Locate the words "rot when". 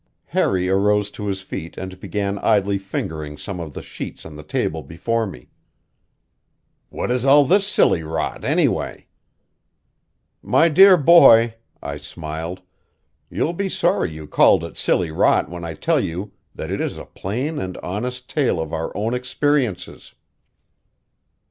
15.11-15.63